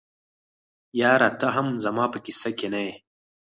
[1.01, 2.93] یاره ته هم زما په کیسه کي نه یې.